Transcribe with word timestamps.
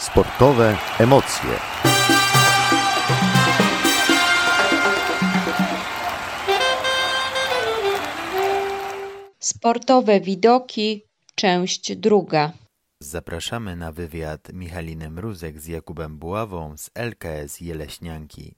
Sportowe 0.00 0.76
emocje. 0.98 1.50
Sportowe 9.38 10.20
widoki, 10.20 11.02
część 11.34 11.96
druga. 11.96 12.52
Zapraszamy 13.00 13.76
na 13.76 13.92
wywiad 13.92 14.52
Michalinę 14.52 15.10
Mruzek 15.10 15.60
z 15.60 15.66
Jakubem 15.66 16.18
Buławą 16.18 16.76
z 16.76 16.90
LKS 16.94 17.60
Jeleśnianki. 17.60 18.54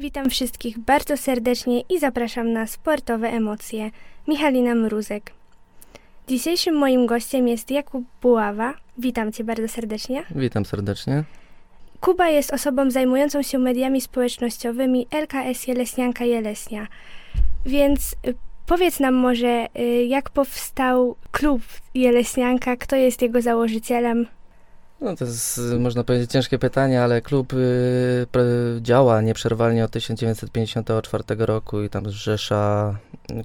Witam 0.00 0.30
wszystkich 0.30 0.78
bardzo 0.78 1.16
serdecznie 1.16 1.80
i 1.80 1.98
zapraszam 1.98 2.52
na 2.52 2.66
sportowe 2.66 3.28
emocje. 3.28 3.90
Michalina 4.28 4.74
Mruzek. 4.74 5.37
Dzisiejszym 6.28 6.74
moim 6.74 7.06
gościem 7.06 7.48
jest 7.48 7.70
Jakub 7.70 8.04
Buława. 8.22 8.74
Witam 8.98 9.32
cię 9.32 9.44
bardzo 9.44 9.68
serdecznie. 9.68 10.24
Witam 10.30 10.64
serdecznie. 10.64 11.24
Kuba 12.00 12.28
jest 12.28 12.52
osobą 12.52 12.90
zajmującą 12.90 13.42
się 13.42 13.58
mediami 13.58 14.00
społecznościowymi 14.00 15.06
LKS 15.10 15.66
Jeleśnianka 15.66 16.24
Jeleśnia. 16.24 16.86
Więc 17.66 18.12
y, 18.26 18.34
powiedz 18.66 19.00
nam 19.00 19.14
może, 19.14 19.66
y, 19.78 20.04
jak 20.04 20.30
powstał 20.30 21.16
klub 21.30 21.62
Jeleśnianka, 21.94 22.76
kto 22.76 22.96
jest 22.96 23.22
jego 23.22 23.42
założycielem? 23.42 24.26
No 25.00 25.16
to 25.16 25.24
jest, 25.24 25.60
można 25.78 26.04
powiedzieć, 26.04 26.30
ciężkie 26.30 26.58
pytanie, 26.58 27.02
ale 27.02 27.22
klub 27.22 27.52
y, 27.52 28.26
działa 28.80 29.20
nieprzerwalnie 29.20 29.84
od 29.84 29.90
1954 29.90 31.24
roku 31.38 31.82
i 31.82 31.90
tam 31.90 32.10
zrzesza, 32.10 32.94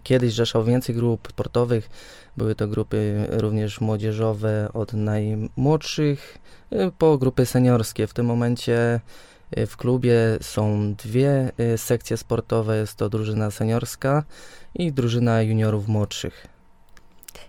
kiedyś 0.04 0.32
zrzeszał 0.32 0.64
więcej 0.64 0.96
grup 0.96 1.28
sportowych. 1.30 1.90
Były 2.38 2.56
to 2.56 2.68
grupy 2.68 3.26
również 3.30 3.82
młodzieżowe 3.82 4.70
od 4.74 4.94
najmłodszych 4.94 6.38
y, 6.74 6.92
po 6.98 7.18
grupy 7.18 7.46
seniorskie. 7.46 8.08
W 8.08 8.14
tym 8.14 8.26
momencie 8.26 9.00
y, 9.58 9.68
w 9.68 9.78
klubie 9.78 10.18
są 10.42 10.94
dwie 10.94 11.52
y, 11.74 11.78
sekcje 11.78 12.18
sportowe. 12.18 12.78
Jest 12.78 12.96
to 12.96 13.10
drużyna 13.10 13.52
seniorska 13.52 14.24
i 14.76 14.92
drużyna 14.92 15.42
juniorów 15.42 15.88
młodszych. 15.88 16.48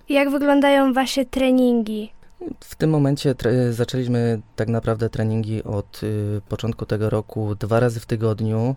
Jak 0.09 0.31
wyglądają 0.31 0.93
wasze 0.93 1.25
treningi? 1.25 2.13
W 2.61 2.75
tym 2.75 2.91
momencie 2.91 3.35
zaczęliśmy 3.71 4.41
tak 4.57 4.69
naprawdę 4.69 5.11
treningi 5.11 5.65
od 5.65 6.03
y, 6.03 6.41
początku 6.49 6.87
tego 6.87 7.11
roku 7.11 7.55
dwa 7.55 7.81
razy 7.81 8.01
w 8.01 8.07
tygodniu. 8.07 8.77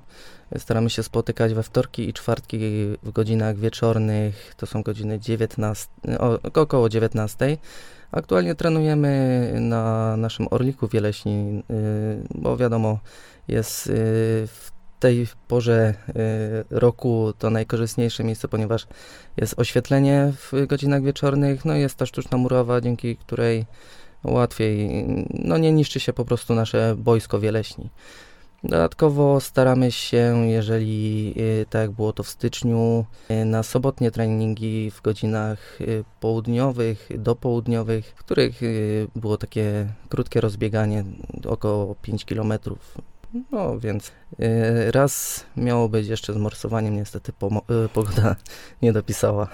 Staramy 0.57 0.89
się 0.89 1.03
spotykać 1.03 1.53
we 1.53 1.63
wtorki 1.63 2.09
i 2.09 2.13
czwartki 2.13 2.57
w 3.03 3.11
godzinach 3.11 3.57
wieczornych, 3.57 4.53
to 4.57 4.65
są 4.65 4.83
godziny 4.83 5.19
19, 5.19 5.87
o, 6.19 6.39
około 6.43 6.89
19. 6.89 7.57
Aktualnie 8.11 8.55
trenujemy 8.55 9.51
na 9.61 10.17
naszym 10.17 10.47
Orliku 10.51 10.87
Wieleśni, 10.87 11.63
y, 11.71 12.27
bo 12.35 12.57
wiadomo, 12.57 12.99
jest 13.47 13.87
y, 13.87 13.91
w 14.47 14.71
tej 14.99 15.27
porze 15.47 15.93
y, 16.09 16.13
roku 16.69 17.33
to 17.39 17.49
najkorzystniejsze 17.49 18.23
miejsce, 18.23 18.47
ponieważ 18.47 18.87
jest 19.37 19.59
oświetlenie 19.59 20.33
w 20.35 20.65
godzinach 20.67 21.03
wieczornych, 21.03 21.65
no 21.65 21.75
jest 21.75 21.95
ta 21.95 22.05
sztuczna 22.05 22.37
murowa, 22.37 22.81
dzięki 22.81 23.17
której 23.17 23.65
łatwiej, 24.23 24.89
no 25.29 25.57
nie 25.57 25.71
niszczy 25.71 25.99
się 25.99 26.13
po 26.13 26.25
prostu 26.25 26.55
nasze 26.55 26.95
boisko 26.97 27.39
wieleśni. 27.39 27.89
Dodatkowo 28.63 29.39
staramy 29.39 29.91
się, 29.91 30.47
jeżeli 30.47 31.33
y, 31.37 31.65
tak 31.69 31.81
jak 31.81 31.91
było 31.91 32.13
to 32.13 32.23
w 32.23 32.29
styczniu, 32.29 33.05
y, 33.31 33.45
na 33.45 33.63
sobotnie 33.63 34.11
treningi 34.11 34.91
w 34.91 35.01
godzinach 35.01 35.79
południowych, 36.19 37.09
dopołudniowych, 37.17 38.05
w 38.05 38.23
których 38.23 38.61
było 39.15 39.37
takie 39.37 39.87
krótkie 40.09 40.41
rozbieganie, 40.41 41.03
około 41.45 41.95
5 41.95 42.25
kilometrów 42.25 42.97
no 43.51 43.79
więc 43.79 44.11
yy, 44.39 44.91
raz 44.91 45.45
miało 45.57 45.89
być 45.89 46.07
jeszcze 46.07 46.33
z 46.33 46.37
morsowaniem, 46.37 46.95
niestety 46.95 47.31
yy, 47.69 47.89
pogoda 47.89 48.35
nie 48.81 48.93
dopisała. 48.93 49.47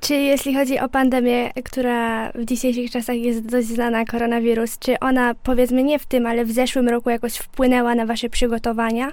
Czy 0.00 0.14
jeśli 0.14 0.54
chodzi 0.54 0.78
o 0.78 0.88
pandemię, 0.88 1.52
która 1.64 2.32
w 2.32 2.44
dzisiejszych 2.44 2.90
czasach 2.90 3.16
jest 3.16 3.46
dość 3.46 3.68
znana, 3.68 4.04
koronawirus, 4.04 4.78
czy 4.78 4.98
ona 4.98 5.34
powiedzmy 5.34 5.82
nie 5.82 5.98
w 5.98 6.06
tym, 6.06 6.26
ale 6.26 6.44
w 6.44 6.52
zeszłym 6.52 6.88
roku 6.88 7.10
jakoś 7.10 7.36
wpłynęła 7.36 7.94
na 7.94 8.06
wasze 8.06 8.28
przygotowania? 8.28 9.12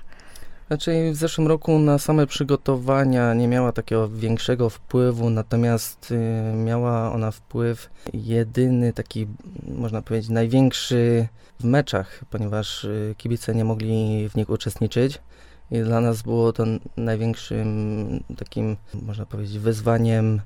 Znaczy 0.67 1.11
w 1.11 1.15
zeszłym 1.15 1.47
roku 1.47 1.79
na 1.79 1.97
same 1.97 2.27
przygotowania 2.27 3.33
nie 3.33 3.47
miała 3.47 3.71
takiego 3.71 4.09
większego 4.09 4.69
wpływu, 4.69 5.29
natomiast 5.29 6.11
y, 6.11 6.55
miała 6.55 7.11
ona 7.13 7.31
wpływ 7.31 7.89
jedyny 8.13 8.93
taki, 8.93 9.27
można 9.67 10.01
powiedzieć, 10.01 10.29
największy 10.29 11.27
w 11.59 11.63
meczach, 11.63 12.25
ponieważ 12.29 12.83
y, 12.83 13.15
kibice 13.17 13.55
nie 13.55 13.65
mogli 13.65 14.29
w 14.29 14.35
nich 14.35 14.49
uczestniczyć. 14.49 15.19
I 15.71 15.81
dla 15.81 16.01
nas 16.01 16.21
było 16.21 16.53
to 16.53 16.63
największym 16.97 18.23
takim, 18.37 18.77
można 19.01 19.25
powiedzieć, 19.25 19.59
wyzwaniem 19.59 20.41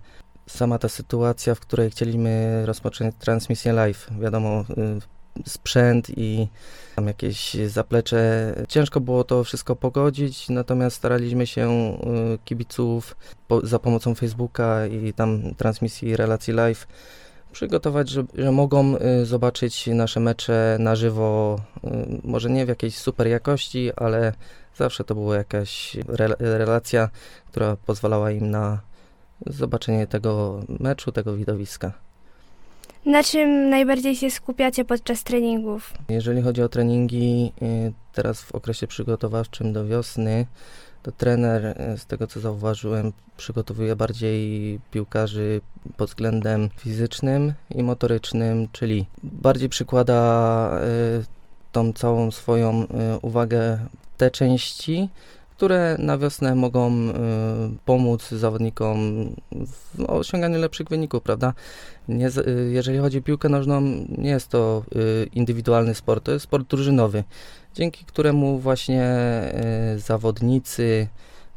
sama 0.48 0.80
ta 0.80 0.90
sytuacja, 0.90 1.56
w 1.56 1.60
której 1.60 1.92
chcieliśmy 1.92 2.64
rozpocząć 2.66 3.16
transmisję 3.20 3.74
live. 3.74 4.08
Wiadomo, 4.20 4.62
y, 4.62 5.17
sprzęt 5.46 6.10
i 6.18 6.48
tam 6.96 7.08
jakieś 7.08 7.54
zaplecze. 7.54 8.54
Ciężko 8.68 9.00
było 9.00 9.24
to 9.24 9.44
wszystko 9.44 9.76
pogodzić, 9.76 10.50
natomiast 10.50 10.96
staraliśmy 10.96 11.48
się 11.48 11.98
y, 12.34 12.38
kibiców 12.46 13.16
po, 13.48 13.68
za 13.68 13.80
pomocą 13.80 14.16
Facebooka 14.16 14.88
i 14.88 15.14
tam 15.14 15.56
transmisji 15.56 16.16
relacji 16.16 16.54
live 16.54 16.88
przygotować, 17.52 18.10
że, 18.10 18.24
że 18.38 18.52
mogą 18.52 18.96
y, 18.96 19.26
zobaczyć 19.26 19.88
nasze 19.88 20.20
mecze 20.20 20.78
na 20.80 20.96
żywo, 20.96 21.60
y, 21.84 21.90
może 22.24 22.50
nie 22.50 22.66
w 22.66 22.70
jakiejś 22.70 22.98
super 22.98 23.28
jakości, 23.28 23.92
ale 23.96 24.34
zawsze 24.76 25.04
to 25.04 25.16
była 25.16 25.36
jakaś 25.36 25.98
re, 26.08 26.36
relacja, 26.40 27.10
która 27.48 27.76
pozwalała 27.86 28.32
im 28.32 28.52
na 28.52 28.80
zobaczenie 29.46 30.08
tego 30.08 30.60
meczu, 30.80 31.12
tego 31.12 31.36
widowiska. 31.36 32.07
Na 33.06 33.24
czym 33.24 33.70
najbardziej 33.70 34.16
się 34.16 34.32
skupiacie 34.32 34.86
podczas 34.86 35.24
treningów? 35.24 35.94
Jeżeli 36.10 36.42
chodzi 36.42 36.62
o 36.62 36.70
treningi, 36.70 37.54
y, 37.62 37.94
teraz 38.14 38.42
w 38.42 38.56
okresie 38.56 38.88
przygotowawczym 38.88 39.74
do 39.74 39.86
wiosny, 39.86 40.46
to 41.04 41.12
trener, 41.12 41.66
e, 41.66 41.98
z 41.98 42.06
tego 42.06 42.28
co 42.28 42.40
zauważyłem, 42.40 43.14
przygotowuje 43.38 43.96
bardziej 43.96 44.80
piłkarzy 44.92 45.62
pod 45.98 46.10
względem 46.10 46.70
fizycznym 46.78 47.54
i 47.76 47.84
motorycznym, 47.84 48.68
czyli 48.72 49.06
bardziej 49.24 49.70
przykłada 49.70 50.72
e, 50.74 50.88
tą 51.72 51.94
całą 51.94 52.32
swoją 52.32 52.88
uwagę 53.22 53.80
te 54.18 54.32
części, 54.32 55.10
które 55.58 55.96
na 56.00 56.18
wiosnę 56.18 56.56
mogą 56.56 56.92
y, 56.92 57.14
pomóc 57.86 58.30
zawodnikom 58.30 58.98
w 59.52 60.06
osiąganiu 60.08 60.60
lepszych 60.60 60.88
wyników, 60.88 61.24
prawda? 61.24 61.54
Nie, 62.08 62.28
y, 62.28 62.70
jeżeli 62.72 62.98
chodzi 62.98 63.18
o 63.18 63.22
piłkę 63.22 63.50
nożną, 63.50 63.82
nie 64.18 64.30
jest 64.30 64.48
to 64.48 64.84
y, 64.96 65.30
indywidualny 65.34 65.96
sport, 65.96 66.24
to 66.24 66.32
jest 66.32 66.44
sport 66.44 66.68
drużynowy, 66.68 67.24
dzięki 67.76 68.06
któremu 68.06 68.60
właśnie 68.60 69.08
zawodnicy 69.98 71.08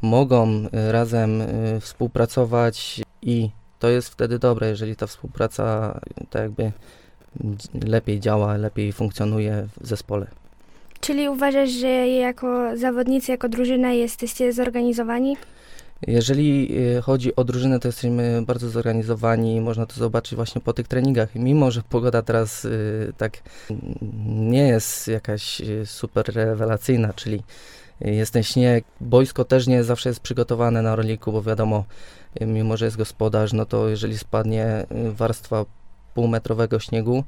mogą 0.01 0.67
razem 0.91 1.43
współpracować 1.79 3.01
i 3.21 3.49
to 3.79 3.89
jest 3.89 4.09
wtedy 4.09 4.39
dobre, 4.39 4.69
jeżeli 4.69 4.95
ta 4.95 5.07
współpraca 5.07 5.99
tak 6.29 6.41
jakby 6.41 6.71
lepiej 7.87 8.19
działa, 8.19 8.57
lepiej 8.57 8.93
funkcjonuje 8.93 9.67
w 9.81 9.87
zespole. 9.87 10.40
Czyli 11.01 11.29
uważasz, 11.29 11.69
że 11.69 12.07
jako 12.07 12.77
zawodnicy, 12.77 13.31
jako 13.31 13.49
drużyna 13.49 13.91
jesteście 13.91 14.53
zorganizowani? 14.53 15.37
Jeżeli 16.07 16.77
y, 16.97 17.01
chodzi 17.01 17.35
o 17.35 17.43
drużynę, 17.43 17.79
to 17.79 17.87
jesteśmy 17.87 18.41
bardzo 18.45 18.69
zorganizowani. 18.69 19.61
Można 19.61 19.85
to 19.85 19.95
zobaczyć 19.95 20.35
właśnie 20.35 20.61
po 20.61 20.73
tych 20.73 20.87
treningach. 20.87 21.35
Mimo, 21.35 21.71
że 21.71 21.81
pogoda 21.89 22.21
teraz 22.21 22.65
y, 22.65 23.13
tak 23.17 23.37
nie 24.25 24.67
jest 24.67 25.07
jakaś 25.07 25.61
y, 25.61 25.85
super 25.85 26.35
rewelacyjna, 26.35 27.13
czyli 27.13 27.43
jest 28.01 28.33
ten 28.33 28.43
śnieg. 28.43 28.85
Boisko 29.01 29.45
też 29.45 29.67
nie 29.67 29.83
zawsze 29.83 30.09
jest 30.09 30.19
przygotowane 30.19 30.81
na 30.81 30.95
roliku, 30.95 31.31
bo 31.31 31.41
wiadomo, 31.41 31.85
mimo 32.41 32.77
że 32.77 32.85
jest 32.85 32.97
gospodarz, 32.97 33.53
no 33.53 33.65
to 33.65 33.89
jeżeli 33.89 34.17
spadnie 34.17 34.85
warstwa 35.11 35.65
półmetrowego 36.13 36.79
śniegu, 36.79 37.23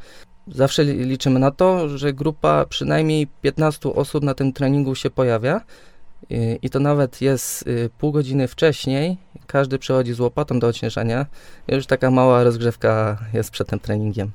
Zawsze 0.47 0.83
liczymy 0.83 1.39
na 1.39 1.51
to, 1.51 1.97
że 1.97 2.13
grupa 2.13 2.65
przynajmniej 2.65 3.27
15 3.41 3.93
osób 3.93 4.23
na 4.23 4.33
tym 4.33 4.53
treningu 4.53 4.95
się 4.95 5.09
pojawia 5.09 5.61
i 6.61 6.69
to 6.69 6.79
nawet 6.79 7.21
jest 7.21 7.67
y, 7.67 7.89
pół 7.97 8.11
godziny 8.11 8.47
wcześniej. 8.47 9.17
Każdy 9.47 9.79
przychodzi 9.79 10.13
z 10.13 10.19
łopatą 10.19 10.59
do 10.59 10.67
odśnieżania. 10.67 11.25
Już 11.67 11.85
taka 11.85 12.11
mała 12.11 12.43
rozgrzewka 12.43 13.17
jest 13.33 13.51
przed 13.51 13.67
tym 13.67 13.79
treningiem. 13.79 14.31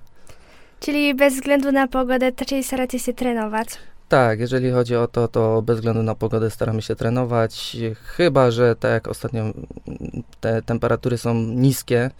Czyli 0.80 1.14
bez 1.14 1.34
względu 1.34 1.72
na 1.72 1.88
pogodę 1.88 2.32
raczej 2.40 2.64
staracie 2.64 2.98
się 2.98 3.12
trenować? 3.12 3.68
Tak, 4.08 4.40
jeżeli 4.40 4.70
chodzi 4.70 4.96
o 4.96 5.08
to, 5.08 5.28
to 5.28 5.62
bez 5.62 5.76
względu 5.76 6.02
na 6.02 6.14
pogodę 6.14 6.50
staramy 6.50 6.82
się 6.82 6.96
trenować. 6.96 7.76
Chyba, 8.16 8.50
że 8.50 8.76
tak 8.76 8.90
jak 8.90 9.08
ostatnio 9.08 9.44
te 10.40 10.62
temperatury 10.62 11.18
są 11.18 11.34
niskie, 11.34 12.10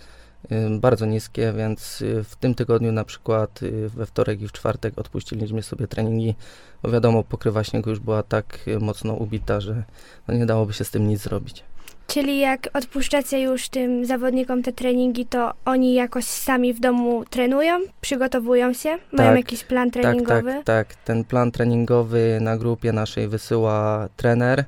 bardzo 0.70 1.06
niskie, 1.06 1.52
więc 1.56 2.02
y, 2.02 2.24
w 2.24 2.36
tym 2.36 2.54
tygodniu 2.54 2.92
na 2.92 3.04
przykład 3.04 3.62
y, 3.62 3.88
we 3.88 4.06
wtorek 4.06 4.42
i 4.42 4.48
w 4.48 4.52
czwartek 4.52 4.98
odpuściliśmy 4.98 5.62
sobie 5.62 5.86
treningi, 5.86 6.34
bo 6.82 6.90
wiadomo, 6.90 7.22
pokrywa 7.24 7.64
śniegu 7.64 7.90
już 7.90 7.98
była 7.98 8.22
tak 8.22 8.58
y, 8.68 8.78
mocno 8.78 9.14
ubita, 9.14 9.60
że 9.60 9.82
no 10.28 10.34
nie 10.34 10.46
dałoby 10.46 10.72
się 10.72 10.84
z 10.84 10.90
tym 10.90 11.08
nic 11.08 11.20
zrobić. 11.20 11.64
Czyli 12.06 12.38
jak 12.38 12.68
odpuszczacie 12.74 13.40
już 13.40 13.68
tym 13.68 14.04
zawodnikom 14.06 14.62
te 14.62 14.72
treningi, 14.72 15.26
to 15.26 15.52
oni 15.64 15.94
jakoś 15.94 16.24
sami 16.24 16.74
w 16.74 16.80
domu 16.80 17.24
trenują, 17.30 17.78
przygotowują 18.00 18.72
się, 18.72 18.88
mają 18.88 19.28
Tak, 19.30 19.36
jakiś 19.36 19.64
plan 19.64 19.90
Tak, 19.90 20.02
treningowy? 20.02 20.52
tak, 20.52 20.64
tak. 20.64 20.94
Ten 20.94 21.24
plan 21.24 21.50
treningowy 21.50 22.38
na 22.40 22.56
grupie 22.56 22.92
naszej 22.92 23.28
wysyła 23.28 24.08
trener. 24.16 24.64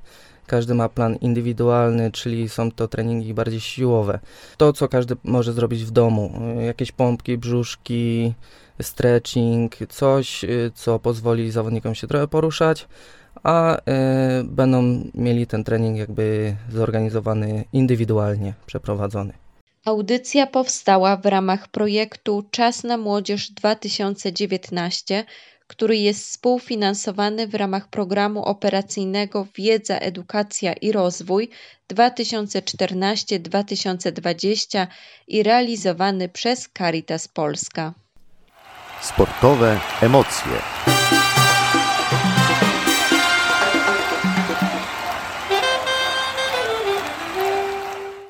Każdy 0.50 0.74
ma 0.74 0.88
plan 0.88 1.16
indywidualny, 1.16 2.10
czyli 2.10 2.48
są 2.48 2.70
to 2.70 2.88
treningi 2.88 3.34
bardziej 3.34 3.60
siłowe. 3.60 4.18
To, 4.56 4.72
co 4.72 4.88
każdy 4.88 5.16
może 5.24 5.52
zrobić 5.52 5.84
w 5.84 5.90
domu. 5.90 6.32
y, 6.60 6.64
Jakieś 6.64 6.92
pompki, 6.92 7.38
brzuszki, 7.38 8.34
stretching, 8.82 9.76
coś, 9.88 10.44
y, 10.44 10.70
co 10.74 10.98
pozwoli 10.98 11.50
zawodnikom 11.50 11.94
się 11.94 12.06
trochę 12.06 12.28
poruszać, 12.28 12.88
a 13.42 13.76
y, 13.76 13.80
będą 14.44 15.04
mieli 15.14 15.46
ten 15.46 15.64
trening 15.64 15.98
jakby 15.98 16.56
zorganizowany 16.72 17.64
indywidualnie, 17.72 18.54
przeprowadzony. 18.66 19.32
Audycja 19.84 20.46
powstała 20.46 21.16
w 21.16 21.26
ramach 21.26 21.68
projektu 21.68 22.44
Czas 22.50 22.84
na 22.84 22.96
Młodzież 22.96 23.50
2019, 23.50 25.24
który 25.70 25.96
jest 25.96 26.24
współfinansowany 26.24 27.48
w 27.48 27.54
ramach 27.54 27.88
programu 27.88 28.44
operacyjnego 28.44 29.46
Wiedza, 29.56 29.98
Edukacja 29.98 30.72
i 30.72 30.92
Rozwój 30.92 31.50
2014-2020 31.92 34.86
i 35.28 35.42
realizowany 35.42 36.28
przez 36.28 36.68
Caritas 36.78 37.28
Polska. 37.28 37.92
Sportowe 39.00 39.80
emocje. 40.02 40.52